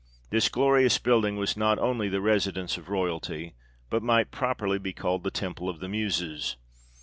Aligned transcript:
This 0.31 0.49
glorious 0.49 0.97
building 0.97 1.35
was 1.35 1.55
not 1.55 1.77
only 1.77 2.09
the 2.09 2.21
residence 2.21 2.75
of 2.75 2.89
royalty, 2.89 3.53
but 3.91 4.01
might 4.01 4.31
properly 4.31 4.79
be 4.79 4.93
called 4.93 5.23
the 5.23 5.29
Temple 5.29 5.69
of 5.69 5.79
the 5.79 5.87
Muses. 5.87 6.57